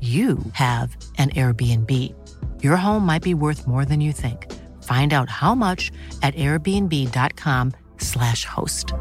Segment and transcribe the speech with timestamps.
[0.00, 2.14] you have an Airbnb.
[2.62, 4.52] Your home might be worth more than you think.
[4.82, 5.90] Find out how much
[6.22, 8.92] at airbnb.com/slash host.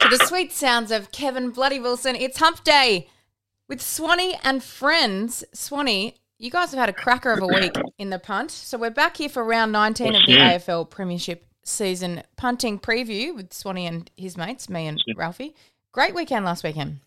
[0.00, 3.08] To the sweet sounds of Kevin Bloody Wilson, it's Hump Day
[3.68, 5.42] with Swanee and friends.
[5.52, 8.50] Swanee, you guys have had a cracker of a week in the punt.
[8.50, 10.36] So we're back here for round 19 of the.
[10.36, 15.54] AFL Premiership season punting preview with Swanee and his mates, me and Ralphie.
[15.92, 17.00] Great weekend last weekend.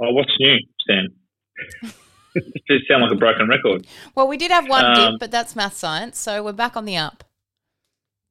[0.00, 1.08] Oh, what's new, Stan?
[2.34, 3.86] Does sound like a broken record?
[4.14, 6.18] Well, we did have one Um, dip, but that's math science.
[6.18, 7.24] So we're back on the up.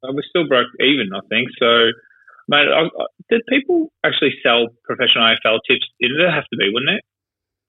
[0.04, 1.50] We're still broke even, I think.
[1.60, 1.92] So,
[2.48, 5.86] mate, I, I, did people actually sell professional AFL tips?
[6.00, 7.04] It'd have to be, wouldn't it?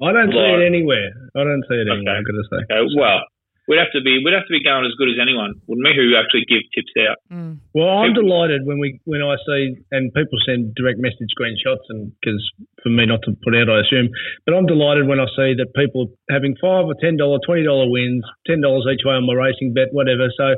[0.03, 1.09] I don't see it anywhere.
[1.37, 1.95] I don't see it Okay.
[1.97, 2.17] anywhere.
[2.19, 2.61] I've got to say.
[2.67, 3.23] Okay, well,
[3.71, 5.95] we'd have to be we'd have to be going as good as anyone, wouldn't we?
[5.95, 7.19] Who actually give tips out?
[7.31, 7.63] Mm.
[7.75, 11.87] Well, I'm People- delighted when we when I see and people send direct message screenshots
[11.91, 12.43] and because
[12.83, 14.11] for me not to put out, I assume.
[14.45, 17.63] But I'm delighted when I see that people are having five or ten dollar, twenty
[17.63, 20.27] dollar wins, ten dollars each way on my racing bet, whatever.
[20.37, 20.57] So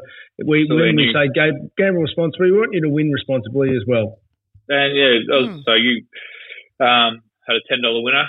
[0.49, 3.77] we So when we you- say ga- gamble responsibly, we want you to win responsibly
[3.77, 4.17] as well.
[4.73, 5.59] And yeah, oh, Hmm.
[5.69, 6.01] so you
[6.81, 8.25] um, had a ten dollar winner.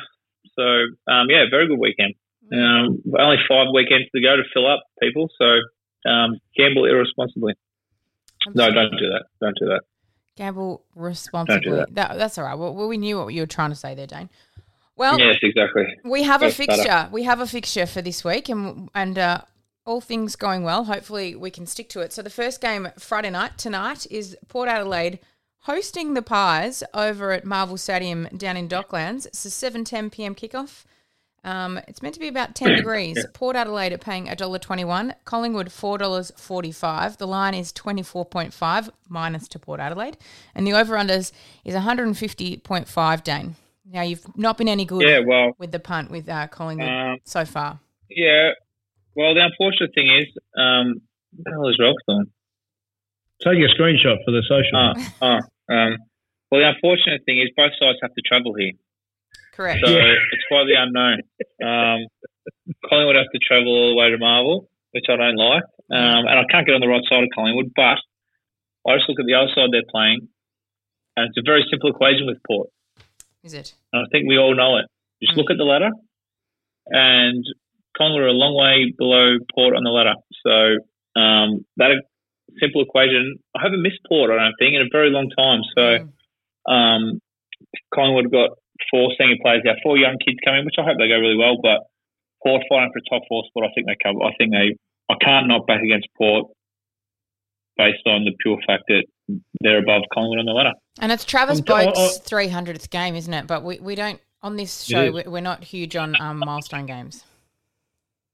[0.55, 0.63] So
[1.11, 2.15] um, yeah, very good weekend.
[2.51, 5.29] Um, only five weekends to go to fill up, people.
[5.37, 7.55] So um, gamble irresponsibly.
[8.53, 9.25] No, don't do that.
[9.41, 9.81] Don't do that.
[10.35, 11.83] Gamble responsibly.
[11.91, 12.17] that.
[12.17, 12.55] that's all right.
[12.55, 14.29] Well, we knew what you were trying to say there, Dane.
[14.97, 15.85] Well, yes, exactly.
[16.03, 16.55] We have a better.
[16.55, 17.09] fixture.
[17.11, 19.41] We have a fixture for this week, and and uh,
[19.85, 20.85] all things going well.
[20.85, 22.13] Hopefully, we can stick to it.
[22.13, 25.19] So the first game Friday night tonight is Port Adelaide
[25.65, 29.25] hosting the Pies over at Marvel Stadium down in Docklands.
[29.25, 30.33] It's a seven ten p.m.
[30.35, 30.83] kickoff.
[31.43, 33.23] Um, it's meant to be about ten degrees.
[33.33, 35.13] Port Adelaide are paying $1.21.
[35.25, 37.17] Collingwood four dollars forty five.
[37.17, 40.17] The line is twenty four point five minus to Port Adelaide,
[40.55, 41.31] and the over unders
[41.63, 43.23] is one hundred and fifty point five.
[43.23, 43.55] Dane.
[43.91, 47.17] Now you've not been any good Yeah, well, with the punt with uh, Collingwood Um,
[47.23, 47.79] so far.
[48.09, 48.49] yeah.
[49.15, 50.25] Well, the unfortunate thing is,
[50.57, 51.01] um,
[51.31, 52.25] what the hell is Ralph doing?
[53.41, 54.75] Take a screenshot for the social.
[54.75, 55.39] Oh, oh,
[55.69, 55.97] um,
[56.51, 58.73] well, the unfortunate thing is both sides have to travel here,
[59.53, 59.81] Correct.
[59.83, 61.21] so it's quite the unknown.
[61.61, 62.07] Um,
[62.85, 66.37] Collingwood have to travel all the way to Marvel, which I don't like, um, and
[66.37, 67.73] I can't get on the right side of Collingwood.
[67.75, 67.97] But
[68.85, 70.29] I just look at the other side they're playing,
[71.17, 72.69] and it's a very simple equation with Port.
[73.43, 73.73] Is it?
[73.93, 74.85] And I think we all know it.
[75.21, 75.89] Just look at the ladder,
[76.87, 77.43] and
[77.97, 80.15] Collingwood are a long way below Port on the ladder.
[80.45, 81.91] So um, that
[82.59, 83.37] simple equation.
[83.55, 85.61] I haven't missed Port, I don't think, in a very long time.
[85.75, 86.71] So Mm.
[86.71, 87.19] um,
[87.93, 88.51] Collingwood got
[88.91, 91.57] four senior players out, four young kids coming, which I hope they go really well.
[91.61, 91.81] But
[92.43, 94.21] Port fighting for a top four spot, I think they cover.
[94.23, 94.75] I think they.
[95.09, 96.47] I can't knock back against Port
[97.77, 99.03] based on the pure fact that
[99.61, 100.73] they're above Collingwood on the ladder.
[100.99, 103.47] And it's Travis I'm t- I- Boak's three hundredth game, isn't it?
[103.47, 105.11] But we, we don't on this show.
[105.11, 107.23] We're, we're not huge on um, milestone games.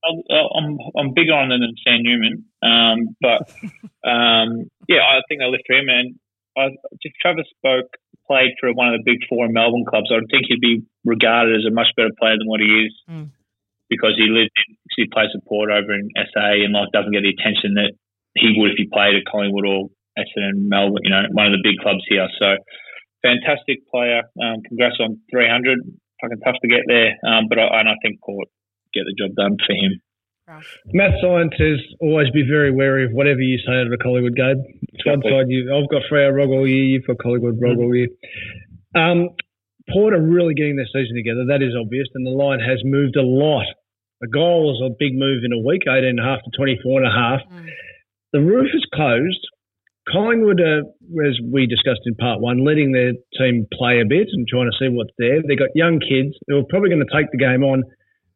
[0.04, 3.42] I'm- I'm bigger on them than Sam Newman, um, but
[4.08, 5.90] um, yeah, I think they lift for him.
[5.90, 6.16] And
[6.58, 6.70] I,
[7.02, 7.86] if Travis Boak
[8.28, 11.56] played for one of the big four in Melbourne clubs, I think he'd be regarded
[11.60, 13.30] as a much better player than what he is Mm.
[13.90, 17.34] because he lived in, he plays support over in SA and like doesn't get the
[17.38, 17.94] attention that
[18.36, 21.64] he would if he played at Collingwood or Essendon, Melbourne, you know, one of the
[21.64, 22.28] big clubs here.
[22.40, 22.56] So
[23.24, 24.24] fantastic player.
[24.42, 25.80] Um, congrats on 300.
[26.22, 28.48] Fucking tough to get there, um, but I, and I think Port
[28.94, 30.02] get the job done for him.
[30.94, 34.60] Math science says always be very wary of whatever you say at a Collingwood game.
[34.92, 37.96] It's one side you, I've got Freo Rog all year, you've got Collingwood Rog all
[37.96, 38.10] year.
[38.96, 39.30] Um,
[39.90, 41.46] Port are really getting their season together.
[41.48, 43.66] That is obvious, and the line has moved a lot.
[44.24, 47.02] A goal was a big move in a week, 18 and a half to 24
[47.02, 47.42] and a half.
[47.50, 47.70] Mm.
[48.34, 49.42] The roof is closed.
[50.12, 50.82] Collingwood, are,
[51.26, 54.78] as we discussed in part one, letting their team play a bit and trying to
[54.78, 55.42] see what's there.
[55.42, 57.84] They've got young kids who are probably going to take the game on.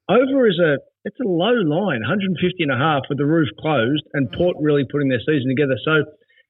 [0.09, 4.03] Over is a it's a low line, 150 and a half with the roof closed,
[4.13, 5.77] and Port really putting their season together.
[5.85, 6.01] So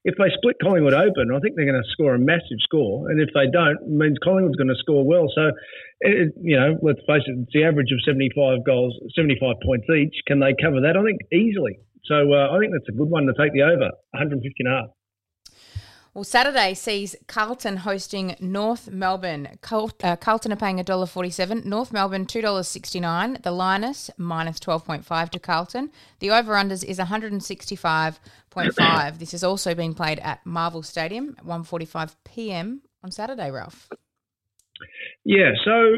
[0.05, 3.09] if they split Collingwood open, I think they're going to score a massive score.
[3.09, 5.27] And if they don't, it means Collingwood's going to score well.
[5.33, 5.51] So,
[5.99, 10.15] it, you know, let's face it, it's the average of 75 goals, 75 points each.
[10.27, 10.95] Can they cover that?
[10.95, 11.81] I think easily.
[12.05, 14.71] So uh, I think that's a good one to take the over, 150 and a
[14.71, 14.94] half.
[16.15, 19.59] Well, Saturday sees Carlton hosting North Melbourne.
[19.69, 21.65] Uh, Carlton are paying $1.47.
[21.65, 23.43] North Melbourne, $2.69.
[23.43, 25.91] The Linus, minus 12.5 to Carlton.
[26.19, 29.19] The over-unders is 165.5.
[29.19, 32.81] this is also being played at Marvel Stadium at 1.45 p.m.
[33.03, 33.89] on Saturday, Ralph.
[35.25, 35.95] Yeah, so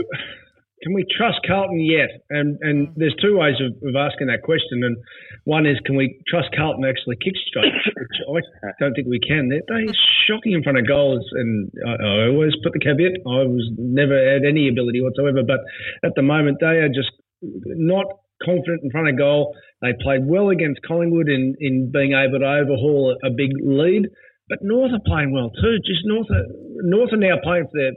[0.83, 2.21] can we trust Carlton yet?
[2.29, 2.93] And and mm.
[2.95, 4.83] there's two ways of, of asking that question.
[4.85, 4.97] And
[5.45, 7.73] one is, can we trust Carlton to actually kick straight?
[8.27, 9.49] Which I don't think we can.
[9.49, 9.93] They're, they're
[10.29, 11.25] shocking in front of goals.
[11.33, 15.41] And I, I always put the caveat, I was never had any ability whatsoever.
[15.41, 15.61] But
[16.05, 17.09] at the moment, they are just
[17.41, 18.05] not
[18.43, 19.55] confident in front of goal.
[19.81, 24.09] They played well against Collingwood in, in being able to overhaul a, a big lead.
[24.49, 25.77] But North are playing well too.
[25.83, 26.45] Just North are,
[26.85, 27.91] North are now playing for their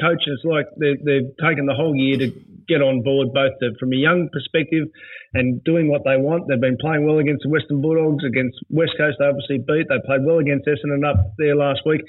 [0.00, 2.32] coaches like they're, they've taken the whole year to
[2.68, 4.88] get on board both the, from a young perspective
[5.34, 6.48] and doing what they want.
[6.48, 9.16] They've been playing well against the Western Bulldogs, against West Coast.
[9.18, 9.88] They obviously beat.
[9.88, 12.00] They played well against Essendon up there last week,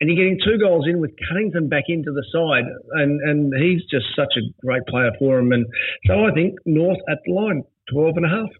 [0.00, 2.66] and you're getting two goals in with Cunnington back into the side,
[3.00, 5.52] and and he's just such a great player for him.
[5.52, 5.66] And
[6.06, 7.62] so I think North at the line,
[7.92, 8.50] 12 and a half.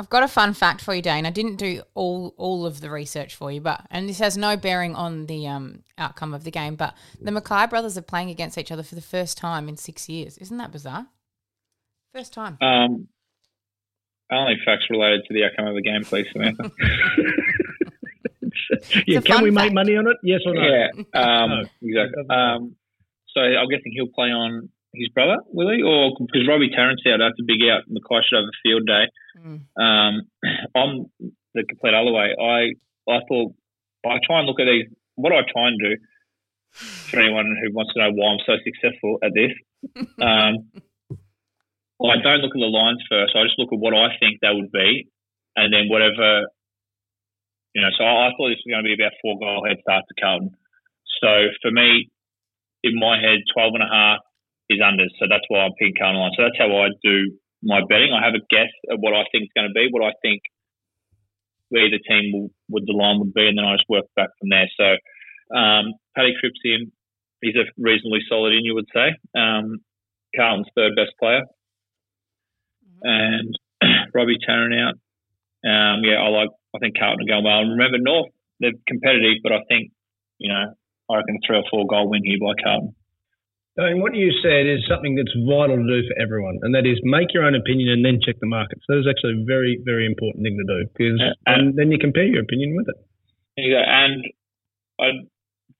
[0.00, 1.26] I've got a fun fact for you, Dane.
[1.26, 4.56] I didn't do all all of the research for you, but and this has no
[4.56, 6.74] bearing on the um, outcome of the game.
[6.74, 10.08] But the McKay brothers are playing against each other for the first time in six
[10.08, 10.38] years.
[10.38, 11.08] Isn't that bizarre?
[12.14, 12.56] First time.
[12.62, 13.08] Um,
[14.32, 16.70] only facts related to the outcome of the game, please, Samantha.
[19.06, 19.66] yeah, can we fact.
[19.66, 20.16] make money on it?
[20.22, 20.62] Yes or no?
[20.62, 21.62] yeah, um, No.
[21.82, 22.24] exactly.
[22.30, 22.74] Um,
[23.34, 25.82] so I'm guessing he'll play on his brother, will he?
[25.82, 27.86] Or because Robbie Tarrant's out, a big out.
[27.86, 29.04] McKay should have a field day.
[29.38, 29.60] Mm.
[29.78, 30.14] Um,
[30.76, 30.92] I'm
[31.54, 32.34] the complete other way.
[32.34, 32.74] I
[33.10, 33.54] I thought
[34.04, 34.86] I try and look at these.
[35.14, 35.96] What I try and do
[36.72, 39.54] for anyone who wants to know why I'm so successful at this?
[40.20, 40.68] Um,
[42.00, 43.36] I don't look at the lines first.
[43.36, 45.08] I just look at what I think they would be,
[45.56, 46.48] and then whatever.
[47.74, 49.78] You know, so I, I thought this was going to be about four goal head
[49.80, 50.56] start to Carlton.
[51.20, 52.08] So for me,
[52.82, 54.20] in my head, 12 and a half
[54.70, 55.12] is unders.
[55.18, 56.34] So that's why I'm picking Carlton line.
[56.38, 58.14] So that's how I do my betting.
[58.14, 60.40] I have a guess at what I think is going to be, what I think
[61.68, 64.30] where the team will, would the line would be, and then I just work back
[64.38, 64.66] from there.
[64.74, 64.88] So
[65.54, 66.90] um, Paddy Cripps in,
[67.42, 69.14] he's a reasonably solid in, you would say.
[69.38, 69.78] Um,
[70.34, 71.42] Carlton's third best player,
[73.02, 73.54] and
[74.14, 74.96] Robbie Tarrant out.
[75.66, 76.50] Um, yeah, I like.
[76.74, 77.60] I think Carlton are going well.
[77.60, 78.30] And remember, North
[78.60, 79.90] they're competitive, but I think
[80.38, 80.74] you know
[81.10, 82.94] I reckon three or four goal win here by Carlton.
[83.78, 86.86] I mean, what you said is something that's vital to do for everyone, and that
[86.86, 88.82] is make your own opinion and then check the markets.
[88.88, 91.98] That is actually a very, very important thing to do because Yeah, and then you
[91.98, 92.98] compare your opinion with it.
[93.56, 93.84] There.
[93.84, 94.24] And
[94.98, 95.06] I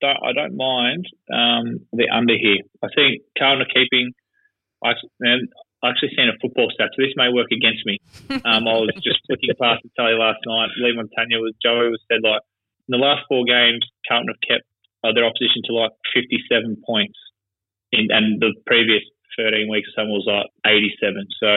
[0.00, 2.62] don't, I don't mind um, the under here.
[2.82, 4.12] I think Carlton are keeping.
[4.84, 5.48] I actually, man,
[5.82, 7.98] I actually seen a football stat, so this may work against me.
[8.30, 10.70] Um, I was just flicking past the telly last night.
[10.78, 12.40] Leigh Montagna was Joey was said like
[12.88, 14.66] in the last four games, Carlton have kept
[15.04, 17.18] uh, their opposition to like 57 points,
[17.92, 19.02] in, and the previous
[19.36, 21.26] 13 weeks or was like 87.
[21.40, 21.50] So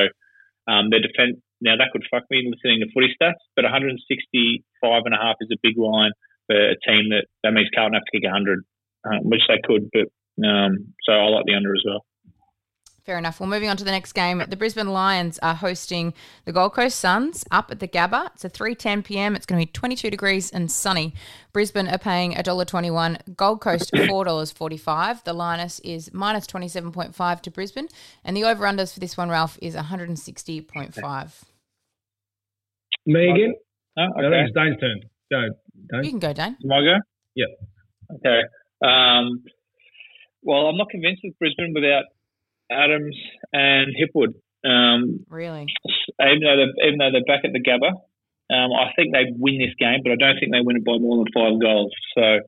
[0.71, 4.03] um, their defense now that could fuck me listening to footy stats, but 165
[5.05, 6.11] and a half is a big line
[6.47, 8.59] for a team that that means Carlton have to kick 100,
[9.07, 9.87] um, which they could.
[9.95, 10.11] But
[10.43, 12.03] um, so I like the under as well.
[13.05, 13.41] Fair enough.
[13.41, 14.41] Well, moving on to the next game.
[14.47, 16.13] The Brisbane Lions are hosting
[16.45, 18.27] the Gold Coast Suns up at the Gabba.
[18.33, 19.35] It's a 3.10 p.m.
[19.35, 21.13] It's going to be 22 degrees and sunny.
[21.51, 23.35] Brisbane are paying $1.21.
[23.35, 25.23] Gold Coast, $4.45.
[25.25, 27.89] The Linus is minus 27.5 to Brisbane.
[28.23, 31.41] And the over-unders for this one, Ralph, is 160.5.
[33.05, 33.53] Me again?
[33.97, 35.01] Oh, No, it's Dane's turn.
[35.29, 35.41] Go,
[35.91, 36.03] Dane.
[36.05, 36.55] You can go, Dane.
[36.63, 36.95] Am I go?
[37.35, 37.49] Yep.
[38.15, 38.41] Okay.
[38.81, 39.43] Um,
[40.41, 42.05] well, I'm not convinced with Brisbane without
[42.73, 43.15] Adams
[43.51, 44.33] and Hipwood.
[44.65, 45.67] Um, Really?
[46.19, 47.91] even though they're, even though they're back at the Gabba,
[48.53, 50.97] um, I think they win this game, but I don't think they win it by
[50.99, 51.91] more than five goals.
[52.15, 52.39] So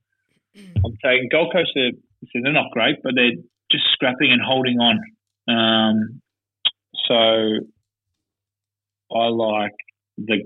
[0.55, 1.72] I'm taking Gold Coast.
[1.75, 1.91] Are,
[2.34, 3.41] they're not great, but they're
[3.72, 5.00] just scrapping and holding on.
[5.48, 6.22] Um,
[7.08, 7.67] so
[9.15, 9.75] I like
[10.17, 10.44] the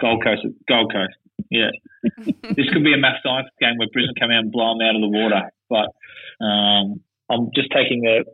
[0.00, 0.46] Gold Coast.
[0.68, 1.14] Gold Coast.
[1.52, 1.68] Yeah,
[2.56, 4.96] this could be a math science game where Brisbane come out and blow them out
[4.96, 5.52] of the water.
[5.68, 5.92] But
[6.40, 8.24] um, I'm just taking a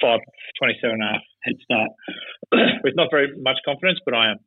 [0.00, 0.24] five
[0.56, 1.90] twenty-seven and a half head start
[2.84, 4.38] with not very much confidence, but I am.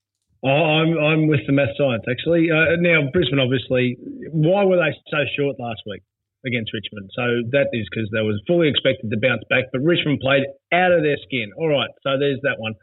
[0.44, 2.50] Oh, I'm I'm with the math science actually.
[2.50, 3.98] Uh, now Brisbane, obviously,
[4.34, 6.02] why were they so short last week
[6.46, 7.10] against Richmond?
[7.14, 10.94] So that is because they was fully expected to bounce back, but Richmond played out
[10.94, 11.50] of their skin.
[11.58, 12.74] All right, so there's that one,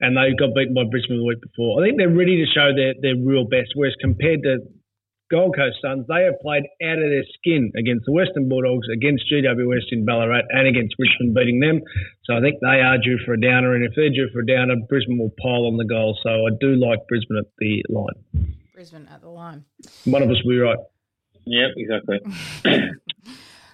[0.00, 1.78] and they got beaten by Brisbane the week before.
[1.78, 3.74] I think they're ready to show their their real best.
[3.74, 4.62] Whereas compared to
[5.32, 9.24] Gold Coast Suns, they have played out of their skin against the Western Bulldogs, against
[9.32, 11.80] GWS in Ballarat, and against Richmond beating them.
[12.24, 14.46] So I think they are due for a downer, and if they're due for a
[14.46, 16.18] downer, Brisbane will pile on the goal.
[16.22, 18.54] So I do like Brisbane at the line.
[18.74, 19.64] Brisbane at the line.
[20.04, 20.78] One of us will be right.
[21.46, 22.20] Yep, exactly.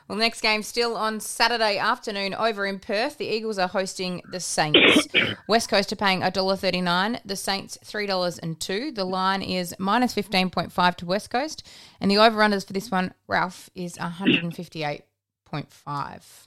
[0.09, 3.19] Well, next game still on Saturday afternoon over in Perth.
[3.19, 5.07] The Eagles are hosting the Saints.
[5.49, 7.21] West Coast are paying $1.39.
[7.27, 8.95] The Saints $3.02.
[8.95, 11.63] The line is minus 15.5 to West Coast.
[12.01, 16.47] And the over-unders for this one, Ralph, is 158.5.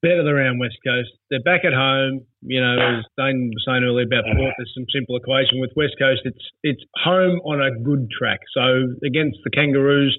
[0.00, 1.10] Better than around West Coast.
[1.30, 2.24] They're back at home.
[2.40, 5.96] You know, as Dane was saying earlier about Port, there's some simple equation with West
[5.98, 6.22] Coast.
[6.24, 8.40] It's it's home on a good track.
[8.54, 10.18] So against the Kangaroos,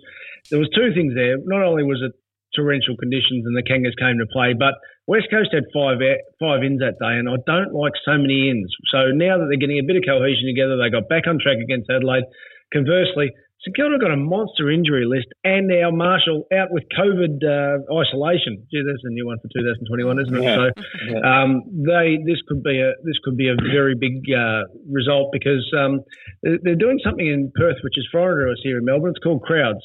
[0.49, 1.37] there was two things there.
[1.45, 2.13] Not only was it
[2.55, 4.55] torrential conditions and the Kangas came to play.
[4.57, 6.01] But West Coast had five
[6.41, 8.71] five ins that day, and I don't like so many ins.
[8.89, 11.61] So now that they're getting a bit of cohesion together, they got back on track
[11.61, 12.25] against Adelaide.
[12.73, 13.29] Conversely,
[13.65, 18.61] St Kilda got a monster injury list, and now Marshall out with COVID uh, isolation.
[18.69, 20.43] Gee, that's a new one for 2021, isn't it?
[20.43, 20.55] Yeah.
[20.55, 25.29] So um, they this could be a this could be a very big uh, result
[25.33, 26.01] because um,
[26.43, 29.13] they're, they're doing something in Perth which is foreign to us here in Melbourne.
[29.15, 29.81] It's called crowds.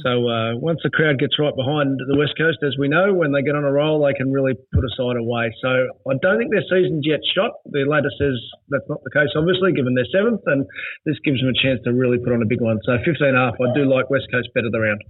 [0.00, 3.32] So uh, once the crowd gets right behind the West Coast, as we know, when
[3.32, 5.52] they get on a roll, they can really put a side away.
[5.60, 5.68] So
[6.08, 7.52] I don't think their season's yet shot.
[7.68, 8.36] The ladder says
[8.72, 10.64] that's not the case, obviously, given they're seventh, and
[11.04, 12.80] this gives them a chance to really put on a big one.
[12.84, 15.04] So 15 and a half, I do like West Coast better the round.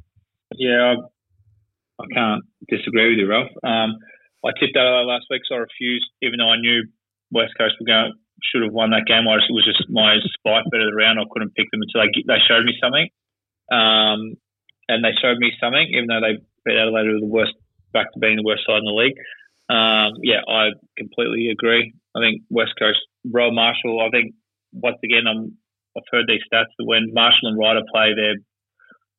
[0.58, 3.54] Yeah, I, I can't disagree with you, Ralph.
[3.62, 3.98] Um,
[4.42, 6.84] I tipped Adelaide last week, so I refused, even though I knew
[7.30, 8.12] West Coast were going
[8.52, 9.24] should have won that game.
[9.24, 11.16] I just, it was just my spite bet of the round.
[11.16, 13.08] I couldn't pick them until they they showed me something,
[13.72, 14.36] um,
[14.88, 17.54] and they showed me something, even though they beat Adelaide, were the worst,
[17.92, 19.18] back to being the worst side in the league.
[19.68, 21.94] Um, yeah, I completely agree.
[22.14, 24.00] I think West Coast, Rowan Marshall.
[24.00, 24.34] I think
[24.72, 25.56] once again, I'm,
[25.96, 28.40] I've heard these stats that when Marshall and Ryder play, they're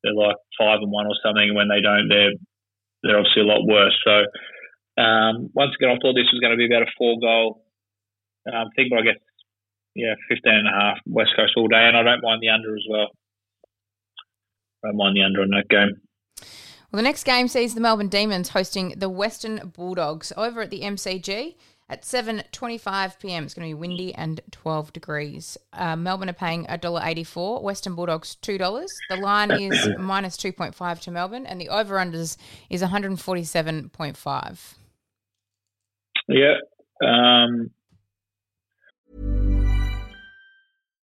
[0.04, 1.56] they're like five and one or something.
[1.56, 2.38] When they don't, they're
[3.02, 3.98] they're obviously a lot worse.
[4.06, 4.26] So
[5.02, 7.66] um, once again, I thought this was going to be about a four goal
[8.46, 9.22] um, thing, but I guess
[9.96, 12.76] yeah, 15 and a half West Coast all day, and I don't mind the under
[12.76, 13.10] as well.
[14.86, 16.02] I don't mind the under on that game.
[16.92, 20.82] Well, the next game sees the Melbourne Demons hosting the Western Bulldogs over at the
[20.82, 21.56] MCG
[21.90, 23.44] at 7.25 p.m.
[23.44, 25.58] It's going to be windy and 12 degrees.
[25.74, 27.62] Uh, Melbourne are paying $1.84.
[27.62, 28.88] Western Bulldogs $2.
[29.10, 32.38] The line is minus 2.5 to Melbourne, and the over-unders
[32.70, 34.74] is 147.5.
[36.28, 36.56] Yeah.
[37.04, 37.72] Um,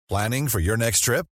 [0.10, 1.28] Planning for your next trip?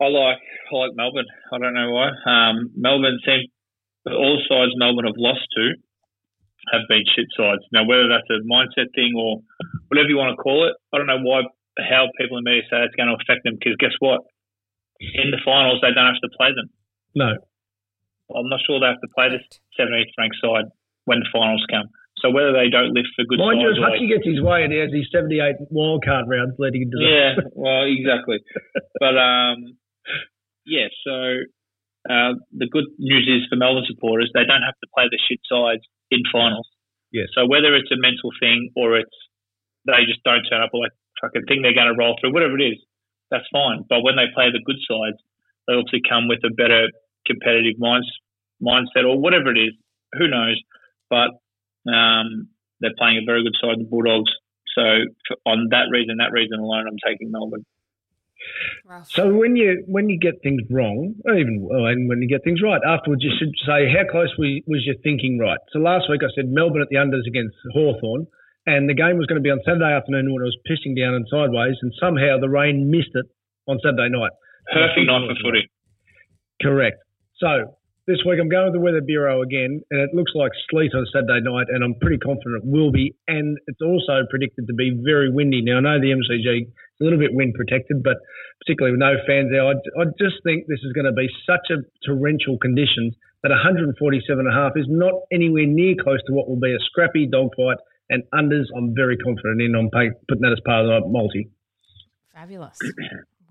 [0.00, 1.30] I like I like Melbourne.
[1.52, 2.10] I don't know why.
[2.26, 3.46] Um, Melbourne seems
[4.06, 5.74] all sides Melbourne have lost to
[6.72, 7.62] have been shit sides.
[7.72, 9.40] Now whether that's a mindset thing or
[9.88, 11.46] whatever you want to call it, I don't know why
[11.78, 14.22] how people in the media say it's going to affect them because guess what?
[15.00, 16.70] In the finals they don't have to play them.
[17.14, 17.38] No.
[18.34, 19.44] I'm not sure they have to play this
[19.78, 20.70] 17th ranked side
[21.04, 21.90] when the finals come.
[22.22, 24.40] So whether they don't lift for good Mind you, sides if or Hutchie gets his
[24.40, 28.40] way and he has his 78 wildcard rounds leading into the yeah, well, exactly.
[29.02, 29.76] but um,
[30.66, 31.44] yeah, so
[32.08, 35.40] uh, the good news is for Melbourne supporters, they don't have to play the shit
[35.48, 36.68] sides in finals.
[37.12, 37.28] Yes.
[37.34, 39.18] So whether it's a mental thing or it's
[39.86, 42.58] they just don't turn up or like fucking think they're going to roll through, whatever
[42.58, 42.80] it is,
[43.30, 43.84] that's fine.
[43.88, 45.20] But when they play the good sides,
[45.66, 46.88] they obviously come with a better
[47.26, 48.08] competitive minds,
[48.60, 49.72] mindset or whatever it is.
[50.18, 50.60] Who knows?
[51.08, 51.36] But
[51.88, 52.48] um,
[52.80, 54.32] they're playing a very good side, the Bulldogs.
[54.76, 54.82] So
[55.46, 57.64] on that reason, that reason alone, I'm taking Melbourne.
[59.08, 62.60] So when you when you get things wrong, or even and when you get things
[62.62, 65.58] right, afterwards you should say how close we, was your thinking right.
[65.72, 68.26] So last week I said Melbourne at the unders against Hawthorn,
[68.66, 71.14] and the game was going to be on Saturday afternoon when it was pissing down
[71.14, 73.26] and sideways, and somehow the rain missed it
[73.66, 74.32] on Saturday night.
[74.72, 75.68] Perfect night for footy.
[76.60, 76.96] Correct.
[77.40, 77.76] So
[78.06, 81.06] this week I'm going to the Weather Bureau again, and it looks like sleet on
[81.12, 83.16] Saturday night, and I'm pretty confident it will be.
[83.28, 85.64] And it's also predicted to be very windy.
[85.64, 88.16] Now I know the MCG is a little bit wind protected, but
[88.64, 91.68] particularly with no fans there, I, I just think this is going to be such
[91.70, 93.92] a torrential conditions that 147
[94.40, 97.76] and a half is not anywhere near close to what will be a scrappy dogfight.
[98.08, 99.74] And unders, I'm very confident in.
[99.76, 101.50] I'm putting that as part of the multi.
[102.32, 102.78] Fabulous.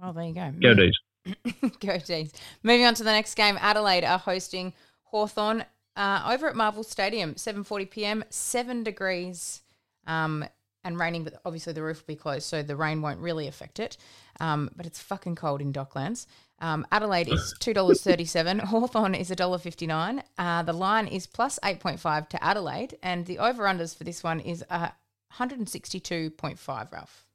[0.02, 0.52] Well, there you go.
[0.62, 1.00] Go D's.
[1.80, 2.34] Go D's.
[2.62, 5.64] Moving on to the next game, Adelaide are hosting Hawthorn
[5.96, 8.24] uh, over at Marvel Stadium, 7:40 p.m.
[8.30, 9.62] Seven degrees,
[10.08, 10.44] um,
[10.84, 11.24] and raining.
[11.24, 13.98] But obviously the roof will be closed, so the rain won't really affect it.
[14.40, 16.26] Um, but it's fucking cold in Docklands.
[16.60, 18.60] Um, Adelaide is two dollars thirty-seven.
[18.60, 20.24] Hawthorn is a dollar fifty-nine.
[20.38, 24.24] Uh, the line is plus eight point five to Adelaide, and the over/unders for this
[24.24, 24.92] one is uh, one
[25.30, 26.92] hundred and sixty-two point five.
[26.92, 27.26] Ralph.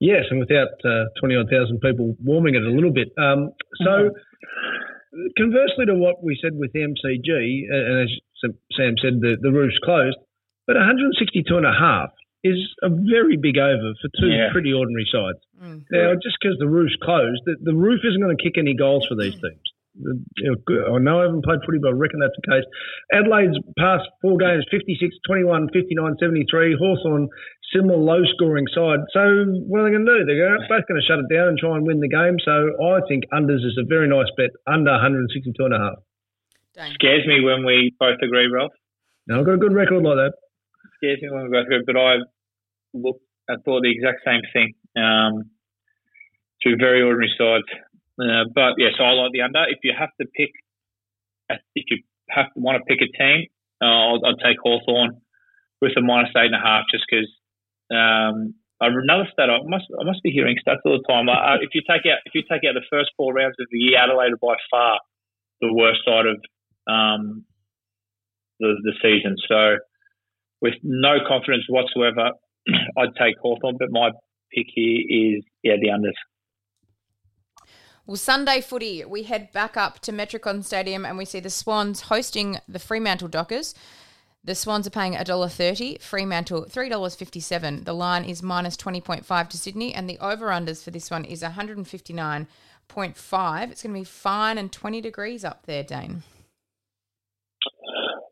[0.00, 3.08] Yes, and without uh, 20 odd thousand people warming it a little bit.
[3.18, 3.50] Um,
[3.82, 4.10] so,
[5.36, 8.10] conversely to what we said with MCG, uh, and as
[8.76, 10.16] Sam said, the, the roof's closed,
[10.66, 12.10] but 162 and a half
[12.44, 14.50] is a very big over for two Yeah.
[14.52, 15.38] pretty ordinary sides.
[15.60, 15.82] Mm.
[15.90, 19.06] Now, just because the roof's closed, the, the roof isn't going to kick any goals
[19.06, 19.66] for these teams.
[20.00, 22.64] The- you know, I know I haven't played footy, but I reckon that's the case.
[23.12, 26.76] Adelaide's past four games 56, 21, 59, 73.
[26.78, 27.26] Hawthorn,
[27.74, 29.00] similar low scoring side.
[29.10, 29.20] So,
[29.66, 30.24] what are they going to do?
[30.24, 32.38] They're both going to shut it down and try and win the game.
[32.44, 35.98] So, I think unders is a very nice bet, under 162 and a half.
[36.94, 38.70] Scares me when we both agree, Ralph.
[39.26, 40.32] No, I've got a good record like that.
[40.98, 42.16] Scares me when we both agree, but I
[42.94, 44.74] looked, I thought the exact same thing.
[44.96, 45.50] Um,
[46.62, 47.66] two very ordinary sides.
[48.20, 49.64] Uh, but yes, I like the under.
[49.68, 50.50] If you have to pick,
[51.48, 53.46] if you have to want to pick a team,
[53.80, 55.22] uh, I'll, I'll take Hawthorn
[55.80, 57.30] with a minus eight and a half, just because.
[57.90, 61.28] Um, another stat I must I must be hearing stats all the time.
[61.28, 63.78] Uh, if you take out if you take out the first four rounds of the
[63.78, 65.00] year, Adelaide are by far
[65.60, 66.36] the worst side of
[66.86, 67.44] um,
[68.60, 69.36] the the season.
[69.48, 69.78] So
[70.60, 72.30] with no confidence whatsoever,
[72.98, 74.10] I'd take Hawthorn, but my
[74.52, 76.14] pick here is yeah the unders.
[78.06, 82.00] Well, Sunday footy, we head back up to Metricon Stadium and we see the Swans
[82.02, 83.74] hosting the Fremantle Dockers.
[84.42, 87.84] The Swans are paying $1.30, Fremantle $3.57.
[87.84, 92.46] The line is minus 20.5 to Sydney, and the over-unders for this one is 159.5.
[93.70, 96.22] It's going to be fine and 20 degrees up there, Dane.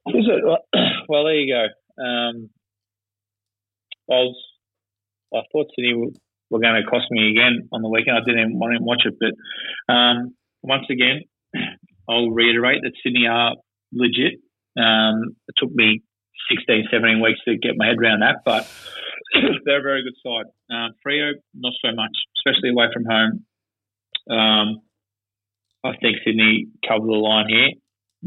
[0.06, 0.42] Is it?
[0.42, 1.66] Well, there you go.
[1.98, 2.50] Um,
[4.08, 4.36] I was,
[5.34, 5.94] I thought Sydney
[6.50, 8.16] were, going to cost me again on the weekend.
[8.16, 11.22] I didn't even want to watch it, but um, once again,
[12.08, 13.56] I'll reiterate that Sydney are
[13.92, 14.40] legit.
[14.78, 16.02] Um, it took me
[16.50, 18.70] 16, 17 weeks to get my head around that, but
[19.64, 20.46] they're a very good side.
[20.70, 23.44] Um, Freo, not so much, especially away from home.
[24.30, 24.82] Um,
[25.84, 27.70] I think Sydney cover the line here.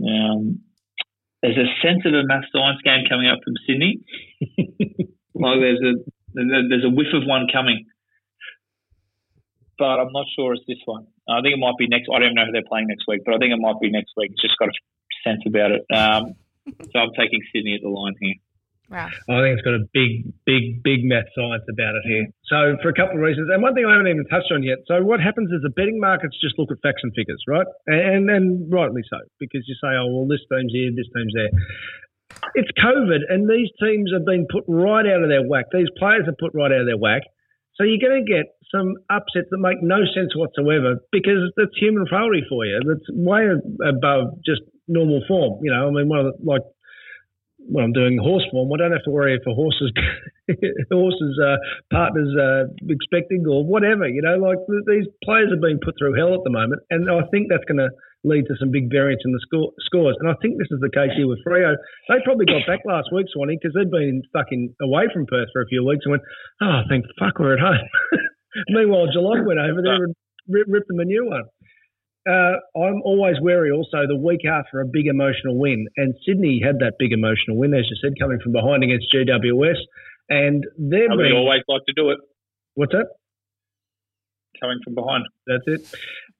[0.08, 0.62] Um,
[1.41, 4.04] there's a sense of a math science game coming up from Sydney.
[5.36, 5.93] like there's a
[6.34, 7.86] there's a whiff of one coming,
[9.78, 11.08] but I'm not sure it's this one.
[11.28, 12.10] I think it might be next.
[12.13, 14.13] I don't know who they're playing next week, but I think it might be next
[14.17, 14.32] week.
[14.32, 14.75] It's just got a
[15.23, 15.86] sense about it.
[15.93, 16.36] Um,
[16.91, 18.36] so I'm taking Sydney at the line here.
[18.89, 19.06] Wow.
[19.06, 22.25] I think it's got a big, big, big math science about it here.
[22.49, 24.82] So for a couple of reasons, and one thing I haven't even touched on yet.
[24.89, 27.69] So what happens is the betting markets just look at facts and figures, right?
[27.86, 28.25] And
[28.73, 31.54] rightly so, because you say, oh well, this team's here, this team's there.
[32.56, 35.65] It's COVID, and these teams have been put right out of their whack.
[35.73, 37.23] These players are put right out of their whack.
[37.75, 42.06] So you're going to get some upsets that make no sense whatsoever because that's human
[42.08, 42.82] frailty for you.
[42.86, 43.49] That's way
[43.86, 45.60] above just normal form.
[45.63, 46.62] You know, I mean, one of the, like
[47.67, 49.91] when I'm doing horse form, I don't have to worry if a horse's
[50.91, 51.58] horse's uh,
[51.91, 54.08] partner's uh, expecting or whatever.
[54.08, 57.10] You know, like th- these players are being put through hell at the moment, and
[57.10, 57.89] I think that's going to
[58.24, 60.17] lead to some big variance in the score, scores.
[60.19, 61.76] And I think this is the case here with Freo.
[62.10, 65.48] They probably got back last week, Swanee, because they'd been stuck in away from Perth
[65.54, 66.24] for a few weeks and went,
[66.62, 67.88] oh, thank fuck we're at home.
[68.76, 70.15] Meanwhile, Geelong went over there and
[70.50, 71.43] rip, ripped them a new one.
[72.30, 75.88] Uh, I'm always wary also the week after a big emotional win.
[75.98, 79.78] And Sydney had that big emotional win, as you said, coming from behind against GWS.
[80.30, 80.63] And
[81.18, 82.20] we always like to do it,
[82.76, 83.08] what's that?
[84.60, 85.26] coming from behind.
[85.48, 85.82] That's it.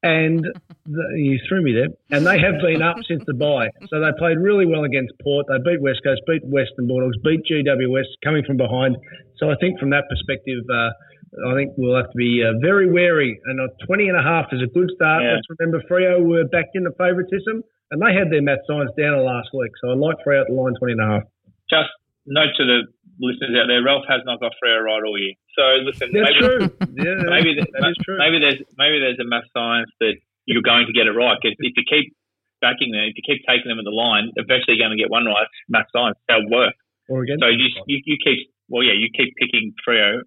[0.04, 0.46] And
[0.86, 1.92] the, you threw me there.
[2.12, 3.70] And they have been up since the bye.
[3.88, 5.48] So they played really well against Port.
[5.48, 8.98] They beat West Coast, beat Western Bulldogs, beat GWS coming from behind.
[9.38, 10.92] So I think from that perspective, uh,
[11.34, 13.40] I think we'll have to be uh, very wary.
[13.46, 15.22] And a 20 and a half is a good start.
[15.24, 15.38] Yeah.
[15.38, 17.62] Let's remember Freo were backed into favouritism
[17.92, 19.72] and they had their math science down last week.
[19.82, 21.24] So I like Freo at the line 20 and a half.
[21.70, 21.90] Just
[22.26, 22.80] note to the
[23.22, 25.34] listeners out there, Ralph has not got Freo right all year.
[25.54, 26.62] So listen, That's maybe, true.
[26.98, 28.18] Yeah, maybe th- that is true.
[28.18, 30.18] maybe there's maybe there's a math science that
[30.50, 31.38] you're going to get it right.
[31.42, 32.14] 'Cause if you keep
[32.62, 35.10] backing them, if you keep taking them at the line, eventually you're going to get
[35.14, 35.48] one right.
[35.70, 36.18] Math science.
[36.28, 36.74] They'll work.
[37.10, 40.22] Or against So you, you you keep well, yeah, you keep picking Freo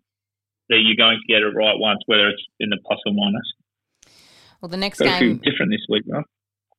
[0.73, 3.53] that you're going to get it right once, whether it's in the plus or minus.
[4.61, 5.37] Well, the next Got game.
[5.45, 6.25] different this week, right?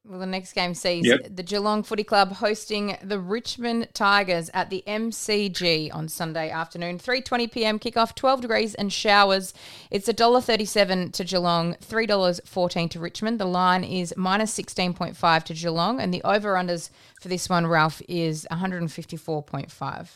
[0.05, 1.27] Well, the next game sees Yep.
[1.37, 6.97] the Geelong Footy Club hosting the Richmond Tigers at the MCG on Sunday afternoon.
[6.99, 7.79] 3:20 p.m.
[7.79, 9.53] kickoff, 12 degrees and showers.
[9.91, 13.39] It's $1.37 to Geelong, $3.14 to Richmond.
[13.39, 16.89] The line is minus 16.5 to Geelong, and the over/unders
[17.21, 20.09] for this one, Ralph, is 154.5.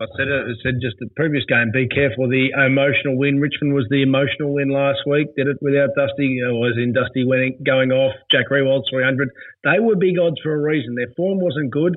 [0.00, 0.42] I said it.
[0.48, 1.70] I said just the previous game.
[1.72, 2.28] Be careful.
[2.28, 3.40] The emotional win.
[3.40, 5.28] Richmond was the emotional win last week.
[5.36, 6.40] Did it without Dusty.
[6.40, 8.16] Uh, was in Dusty winning, going off.
[8.30, 9.28] Jack Riewoldt 300.
[9.64, 10.94] They were big odds for a reason.
[10.96, 11.94] Their form wasn't good,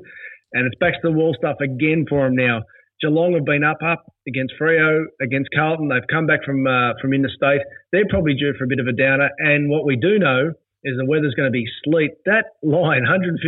[0.53, 2.63] and it's back to the wall stuff again for them now.
[3.01, 5.89] Geelong have been up up against Freo, against Carlton.
[5.89, 7.61] They've come back from uh, from interstate.
[7.91, 9.29] They're probably due for a bit of a downer.
[9.39, 10.51] And what we do know
[10.85, 12.13] is the weather's going to be sleet.
[12.29, 13.41] That line, 154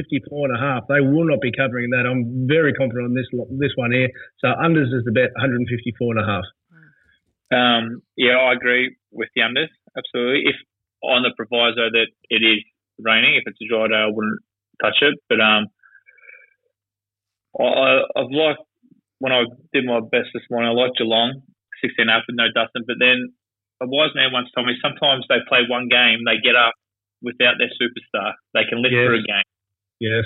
[0.49, 2.09] and a half, they will not be covering that.
[2.09, 3.29] I'm very confident on this
[3.61, 4.09] this one here.
[4.41, 6.45] So unders is the bet, 154 and a half.
[7.53, 9.69] Um, yeah, I agree with the unders.
[9.93, 10.49] Absolutely.
[10.49, 10.57] If
[11.05, 12.65] on the proviso that it is
[12.97, 14.41] raining, if it's a dry day, I wouldn't
[14.81, 15.13] touch it.
[15.29, 15.69] But um,
[17.53, 18.65] I, I've liked
[19.21, 19.45] when I
[19.77, 20.73] did my best this morning.
[20.73, 21.45] I liked Geelong,
[21.85, 22.81] 16 up with no Dustin.
[22.89, 23.29] But then
[23.77, 26.73] a wise man once told me sometimes they play one game, they get up
[27.21, 28.33] without their superstar.
[28.53, 29.05] They can live Yes.
[29.07, 29.47] for a game.
[29.99, 30.25] Yes.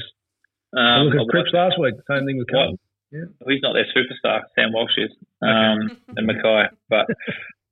[0.76, 1.96] Um, Look at Cripps last week.
[2.10, 2.78] Same thing with Carlton.
[3.12, 4.44] well, he's not their superstar.
[4.56, 6.70] Sam Walsh is, um, and McKay.
[6.90, 7.08] But,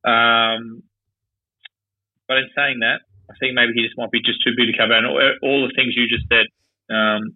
[0.10, 0.84] um,
[2.27, 4.77] but in saying that, I think maybe he just might be just too big to
[4.77, 4.93] cover.
[4.93, 6.47] And all, all the things you just said,
[6.93, 7.36] um,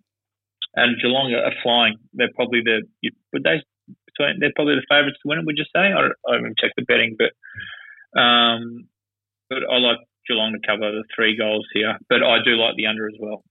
[0.76, 1.96] and Geelong are flying.
[2.14, 3.62] They're probably the you, would they
[4.08, 5.46] between they're probably the favourites to win it.
[5.46, 5.94] Would you say?
[5.94, 8.88] I, don't, I haven't checked the betting, but um,
[9.50, 11.98] but I like Geelong to cover the three goals here.
[12.10, 13.44] But I do like the under as well.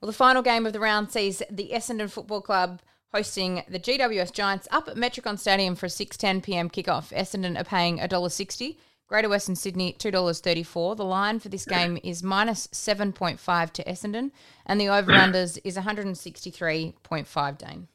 [0.00, 2.82] Well, the final game of the round sees the Essendon Football Club
[3.12, 6.68] hosting the GWS Giants up at Metricon Stadium for a 6:10 p.m.
[6.68, 7.12] kickoff.
[7.12, 8.76] Essendon are paying $1.60.
[9.06, 10.96] Greater Western Sydney $2.34.
[10.96, 14.30] The line for this game is minus 7.5 to Essendon,
[14.64, 17.58] and the over/unders is 163.5.
[17.58, 17.88] Dane.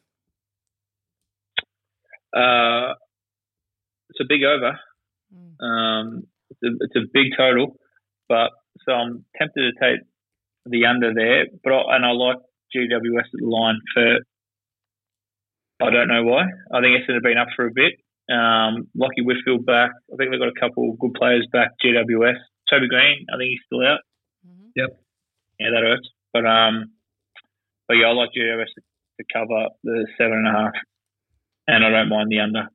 [2.34, 2.94] Uh,
[4.10, 4.80] it's a big over.
[5.60, 7.78] Um, it's, a, it's a big total,
[8.30, 8.52] but
[8.86, 10.02] so I'm tempted to take
[10.66, 11.46] the under there.
[11.64, 12.38] But I, and I like
[12.76, 14.20] GWS at the line for.
[15.80, 16.46] I don't know why.
[16.74, 17.94] I think Essendon have been up for a bit.
[18.34, 19.92] Um, Lockie Whitfield back.
[20.12, 21.72] I think they've got a couple of good players back.
[21.84, 22.40] GWS.
[22.70, 23.26] Toby Greene.
[23.32, 24.00] I think he's still out.
[24.76, 25.00] Yep.
[25.60, 26.10] Yeah, that hurts.
[26.34, 26.92] But um,
[27.88, 28.82] but yeah, I like GWS to,
[29.20, 30.74] to cover the seven and a half,
[31.68, 32.70] and I don't mind the under.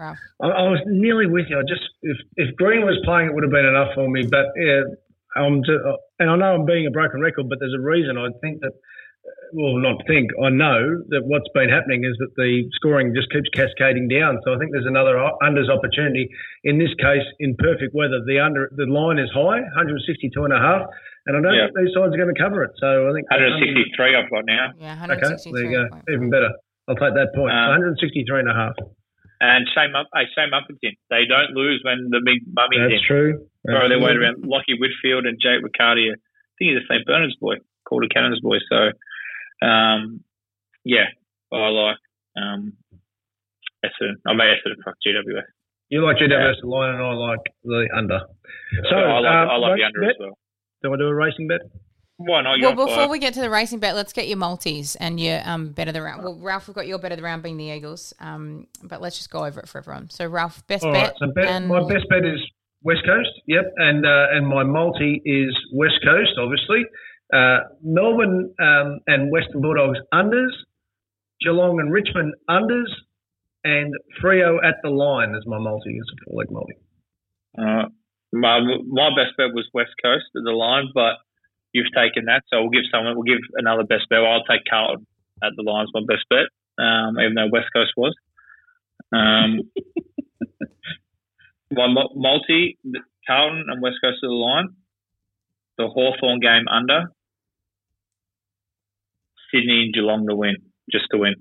[0.00, 0.18] Ralph.
[0.42, 1.58] I, I was nearly with you.
[1.58, 4.24] I just if if Greene was playing, it would have been enough for me.
[4.26, 4.82] But yeah,
[5.36, 5.78] I'm just,
[6.18, 8.18] and I know I'm being a broken record, but there's a reason.
[8.18, 8.72] I think that,
[9.52, 10.30] well, not think.
[10.42, 14.40] I know that what's been happening is that the scoring just keeps cascading down.
[14.44, 16.26] So I think there's another unders opportunity.
[16.64, 20.58] In this case, in perfect weather, the under the line is high, 162 and a
[20.58, 20.82] half,
[21.26, 21.66] and I don't Yeah.
[21.70, 22.72] think these sides are going to cover it.
[22.82, 24.72] So I think 163 I've got now.
[24.80, 26.00] Yeah, Okay, there you go.
[26.10, 26.50] Even better.
[26.88, 27.54] I'll take that point.
[27.54, 28.74] Um, 163 and a half.
[29.40, 30.92] And Shane, up, hey, Shane Mumford's in.
[31.08, 33.08] They don't lose when the big mummy's That's in.
[33.08, 33.30] true.
[33.64, 34.44] Throw their weight Absolutely.
[34.44, 34.44] around.
[34.44, 36.12] Lockie Whitfield and Jake Riccardi.
[36.12, 36.16] I
[36.60, 37.06] think he's a St.
[37.08, 37.56] Bernard's boy,
[37.88, 38.60] Calder Cannons boy.
[38.68, 38.92] So,
[39.64, 40.20] um,
[40.84, 41.08] yeah,
[41.52, 41.96] I like
[42.36, 42.76] um,
[43.84, 44.20] Essendon.
[44.28, 45.48] I may Essendon fuck GWS.
[45.88, 48.20] You like GWS the line, and I like the under.
[48.90, 50.10] So I like, um, I like the under bet?
[50.10, 50.38] as well.
[50.82, 51.60] Do I do a racing bet?
[52.22, 52.60] Why not?
[52.60, 53.08] Well, before fire.
[53.08, 55.94] we get to the racing bet, let's get your multis and your um, bet of
[55.94, 56.22] the round.
[56.22, 59.16] Well, Ralph, we've got your bet of the round being the Eagles, um, but let's
[59.16, 60.10] just go over it for everyone.
[60.10, 61.02] So, Ralph, best All bet.
[61.02, 61.14] right.
[61.18, 62.38] So bet, and my best bet is
[62.82, 63.30] West Coast.
[63.46, 66.84] Yep, and uh, and my multi is West Coast, obviously.
[67.32, 70.52] Uh, Melbourne um, and Western Bulldogs unders,
[71.42, 72.90] Geelong and Richmond unders,
[73.64, 75.96] and Freo at the line is my multi.
[75.96, 76.74] It's a four leg multi.
[77.56, 77.88] Uh,
[78.32, 81.14] My, my best bet was West Coast at the line, but
[81.72, 83.14] you've taken that, so we'll give someone.
[83.14, 84.20] We'll give another best bet.
[84.20, 85.06] I'll take Carlton
[85.42, 86.48] at the line as my best bet,
[86.82, 88.14] um, even though West Coast was.
[89.12, 89.60] Um,
[91.70, 92.78] my multi
[93.26, 94.68] Carlton and West Coast at the line.
[95.78, 97.10] The Hawthorn game under.
[99.50, 100.56] Sydney and Geelong to win,
[100.90, 101.34] just to win.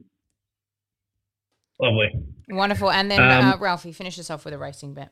[1.80, 2.10] Lovely.
[2.50, 2.92] Wonderful.
[2.92, 5.12] And then, um, uh, Ralphie, finish us off with a racing bet.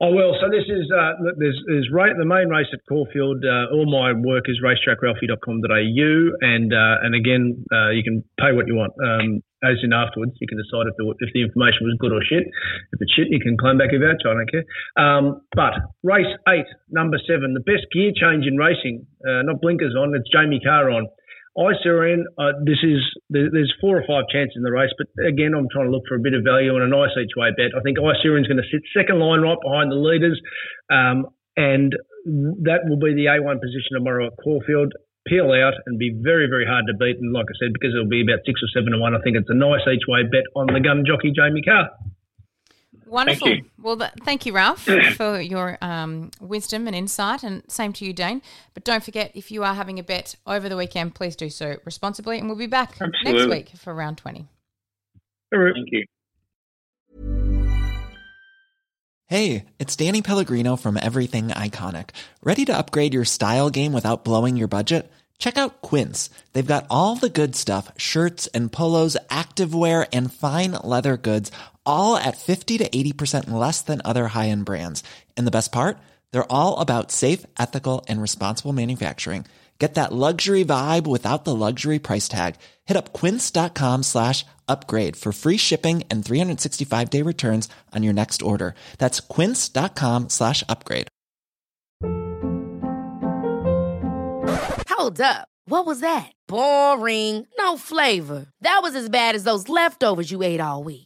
[0.00, 3.40] Oh well, so this is uh, there's, there's right, the main race at Caulfield.
[3.40, 6.12] Uh, all my work is racetrackralphie.com.au,
[6.44, 8.92] and uh, and again, uh, you can pay what you want.
[9.00, 12.20] Um, as in afterwards, you can decide if the if the information was good or
[12.20, 12.44] shit.
[12.44, 14.28] If it's shit, you can claim back your voucher.
[14.28, 14.66] I don't care.
[15.00, 15.72] Um, but
[16.04, 19.06] race eight, number seven, the best gear change in racing.
[19.24, 20.12] Uh, not blinkers on.
[20.12, 21.08] It's Jamie Kah on.
[21.56, 25.68] Isurian, uh, this is there's four or five chances in the race, but again, I'm
[25.72, 27.72] trying to look for a bit of value and a nice each way bet.
[27.72, 30.36] I think Isurian's going to sit second line right behind the leaders,
[30.92, 31.96] um, and
[32.68, 34.92] that will be the A1 position tomorrow at Caulfield.
[35.26, 37.18] Peel out and be very, very hard to beat.
[37.18, 39.34] And like I said, because it'll be about six or seven to one, I think
[39.34, 41.90] it's a nice each way bet on the gun jockey Jamie Kah.
[43.06, 43.46] Wonderful.
[43.46, 44.82] Thank well, th- thank you, Ralph,
[45.16, 48.42] for your um, wisdom and insight, and same to you, Dane.
[48.74, 51.76] But don't forget, if you are having a bet over the weekend, please do so
[51.84, 53.32] responsibly, and we'll be back Absolutely.
[53.32, 54.46] next week for round twenty.
[55.52, 56.04] Thank you.
[59.28, 62.10] Hey, it's Danny Pellegrino from Everything Iconic.
[62.42, 65.10] Ready to upgrade your style game without blowing your budget?
[65.38, 66.30] Check out Quince.
[66.52, 71.52] They've got all the good stuff: shirts and polos, activewear, and fine leather goods
[71.86, 75.02] all at 50 to 80% less than other high-end brands.
[75.36, 75.98] And the best part?
[76.30, 79.46] They're all about safe, ethical, and responsible manufacturing.
[79.78, 82.56] Get that luxury vibe without the luxury price tag.
[82.86, 88.74] Hit up quince.com slash upgrade for free shipping and 365-day returns on your next order.
[88.98, 91.08] That's quince.com slash upgrade.
[94.88, 95.48] Hold up.
[95.68, 96.32] What was that?
[96.48, 97.46] Boring.
[97.58, 98.46] No flavor.
[98.60, 101.05] That was as bad as those leftovers you ate all week.